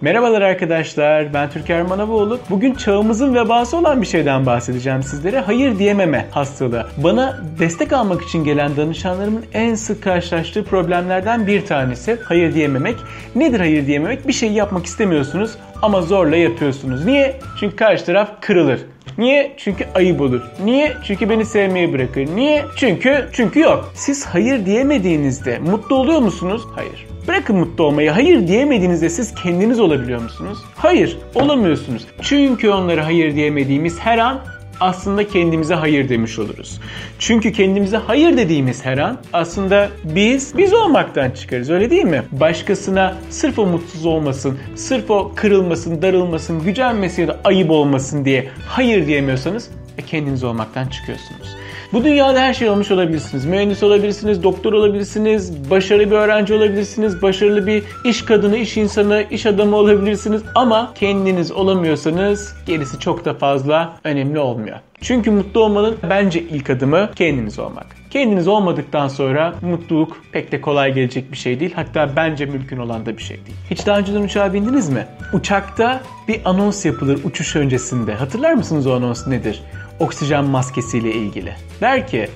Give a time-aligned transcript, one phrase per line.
[0.00, 2.40] Merhabalar arkadaşlar, ben Türker Manavoğlu.
[2.50, 5.40] Bugün çağımızın vebası olan bir şeyden bahsedeceğim sizlere.
[5.40, 6.86] Hayır diyememe hastalığı.
[6.96, 12.96] Bana destek almak için gelen danışanlarımın en sık karşılaştığı problemlerden bir tanesi hayır diyememek.
[13.34, 14.28] Nedir hayır diyememek?
[14.28, 15.50] Bir şey yapmak istemiyorsunuz
[15.82, 17.04] ama zorla yapıyorsunuz.
[17.04, 17.36] Niye?
[17.60, 18.80] Çünkü karşı taraf kırılır.
[19.18, 19.52] Niye?
[19.56, 20.40] Çünkü ayıp olur.
[20.64, 20.96] Niye?
[21.04, 22.26] Çünkü beni sevmeyi bırakır.
[22.36, 22.64] Niye?
[22.76, 23.92] Çünkü çünkü yok.
[23.94, 26.62] Siz hayır diyemediğinizde mutlu oluyor musunuz?
[26.74, 27.06] Hayır.
[27.28, 28.10] Bırakın mutlu olmayı.
[28.10, 30.58] Hayır diyemediğinizde siz kendiniz olabiliyor musunuz?
[30.76, 32.06] Hayır, olamıyorsunuz.
[32.22, 34.40] Çünkü onlara hayır diyemediğimiz her an
[34.80, 36.80] aslında kendimize hayır demiş oluruz.
[37.18, 42.22] Çünkü kendimize hayır dediğimiz her an aslında biz biz olmaktan çıkarız öyle değil mi?
[42.32, 48.48] Başkasına sırf o mutsuz olmasın, sırf o kırılmasın, darılmasın, gücenmesin ya da ayıp olmasın diye
[48.68, 51.56] hayır diyemiyorsanız e, kendiniz olmaktan çıkıyorsunuz.
[51.92, 53.44] Bu dünyada her şey olmuş olabilirsiniz.
[53.44, 59.46] Mühendis olabilirsiniz, doktor olabilirsiniz, başarılı bir öğrenci olabilirsiniz, başarılı bir iş kadını, iş insanı, iş
[59.46, 60.42] adamı olabilirsiniz.
[60.54, 64.78] Ama kendiniz olamıyorsanız gerisi çok da fazla önemli olmuyor.
[65.00, 67.86] Çünkü mutlu olmanın bence ilk adımı kendiniz olmak.
[68.10, 71.72] Kendiniz olmadıktan sonra mutluluk pek de kolay gelecek bir şey değil.
[71.74, 73.56] Hatta bence mümkün olan da bir şey değil.
[73.70, 75.06] Hiç daha önceden uçağa bindiniz mi?
[75.32, 78.14] Uçakta bir anons yapılır uçuş öncesinde.
[78.14, 79.62] Hatırlar mısınız o anons nedir?
[80.00, 81.52] Oksijen maskesiyle ilgili.
[81.80, 82.28] Der ki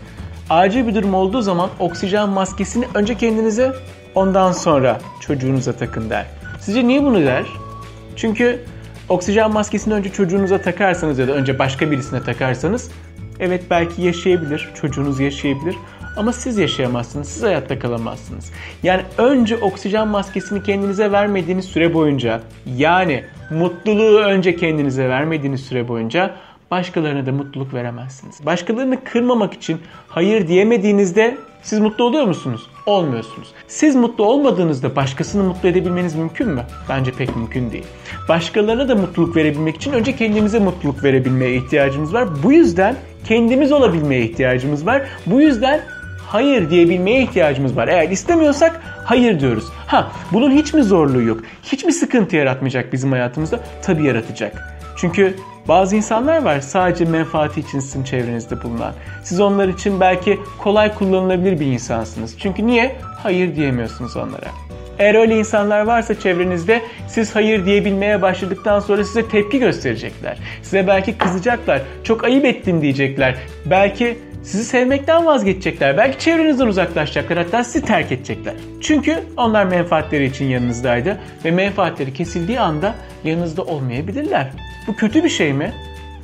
[0.50, 3.72] acil bir durum olduğu zaman oksijen maskesini önce kendinize
[4.14, 6.26] ondan sonra çocuğunuza takın der.
[6.60, 7.44] Sizce niye bunu der?
[8.16, 8.60] Çünkü
[9.08, 12.90] oksijen maskesini önce çocuğunuza takarsanız ya da önce başka birisine takarsanız
[13.40, 15.76] evet belki yaşayabilir, çocuğunuz yaşayabilir
[16.16, 18.52] ama siz yaşayamazsınız, siz hayatta kalamazsınız.
[18.82, 22.40] Yani önce oksijen maskesini kendinize vermediğiniz süre boyunca
[22.76, 26.34] yani mutluluğu önce kendinize vermediğiniz süre boyunca
[26.72, 28.46] başkalarına da mutluluk veremezsiniz.
[28.46, 32.66] Başkalarını kırmamak için hayır diyemediğinizde siz mutlu oluyor musunuz?
[32.86, 33.48] Olmuyorsunuz.
[33.68, 36.62] Siz mutlu olmadığınızda başkasını mutlu edebilmeniz mümkün mü?
[36.88, 37.84] Bence pek mümkün değil.
[38.28, 42.28] Başkalarına da mutluluk verebilmek için önce kendimize mutluluk verebilmeye ihtiyacımız var.
[42.42, 45.02] Bu yüzden kendimiz olabilmeye ihtiyacımız var.
[45.26, 45.80] Bu yüzden
[46.26, 47.88] hayır diyebilmeye ihtiyacımız var.
[47.88, 49.64] Eğer istemiyorsak hayır diyoruz.
[49.86, 51.40] Ha bunun hiç mi zorluğu yok?
[51.62, 53.60] Hiç mi sıkıntı yaratmayacak bizim hayatımızda?
[53.82, 54.78] Tabii yaratacak.
[54.96, 55.36] Çünkü
[55.68, 58.92] bazı insanlar var sadece menfaati için sizin çevrenizde bulunan.
[59.24, 62.38] Siz onlar için belki kolay kullanılabilir bir insansınız.
[62.38, 62.96] Çünkü niye?
[63.22, 64.46] Hayır diyemiyorsunuz onlara.
[64.98, 70.38] Eğer öyle insanlar varsa çevrenizde siz hayır diyebilmeye başladıktan sonra size tepki gösterecekler.
[70.62, 71.82] Size belki kızacaklar.
[72.04, 73.36] Çok ayıp ettin diyecekler.
[73.66, 75.96] Belki sizi sevmekten vazgeçecekler.
[75.96, 78.54] Belki çevrenizden uzaklaşacaklar hatta sizi terk edecekler.
[78.80, 84.50] Çünkü onlar menfaatleri için yanınızdaydı ve menfaatleri kesildiği anda yanınızda olmayabilirler.
[84.86, 85.72] Bu kötü bir şey mi?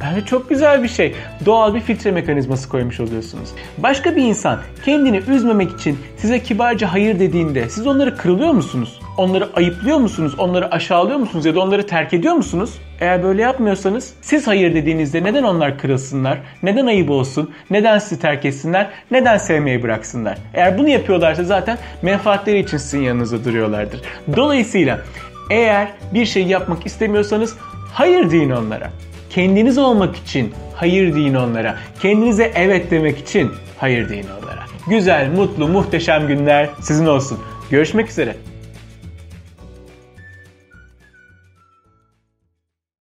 [0.01, 1.15] Bence çok güzel bir şey.
[1.47, 3.49] Doğal bir filtre mekanizması koymuş oluyorsunuz.
[3.79, 9.01] Başka bir insan kendini üzmemek için size kibarca hayır dediğinde siz onları kırılıyor musunuz?
[9.17, 10.35] Onları ayıplıyor musunuz?
[10.39, 11.47] Onları aşağılıyor musunuz?
[11.47, 12.71] Ya da onları terk ediyor musunuz?
[13.01, 16.39] Eğer böyle yapmıyorsanız siz hayır dediğinizde neden onlar kırılsınlar?
[16.63, 17.51] Neden ayıp olsun?
[17.71, 18.91] Neden sizi terk etsinler?
[19.11, 20.39] Neden sevmeyi bıraksınlar?
[20.55, 24.01] Eğer bunu yapıyorlarsa zaten menfaatleri için sizin yanınızda duruyorlardır.
[24.37, 25.01] Dolayısıyla
[25.51, 27.57] eğer bir şey yapmak istemiyorsanız
[27.93, 28.91] hayır deyin onlara.
[29.31, 31.79] Kendiniz olmak için hayır deyin onlara.
[32.01, 34.65] Kendinize evet demek için hayır deyin onlara.
[34.89, 37.39] Güzel, mutlu, muhteşem günler sizin olsun.
[37.71, 38.37] Görüşmek üzere.